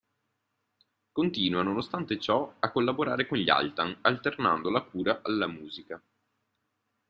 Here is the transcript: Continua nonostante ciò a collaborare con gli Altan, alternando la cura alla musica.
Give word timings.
Continua 1.11 1.61
nonostante 1.61 2.17
ciò 2.19 2.55
a 2.57 2.71
collaborare 2.71 3.27
con 3.27 3.37
gli 3.37 3.51
Altan, 3.51 3.99
alternando 4.01 4.71
la 4.71 4.81
cura 4.81 5.19
alla 5.21 5.45
musica. 5.45 6.01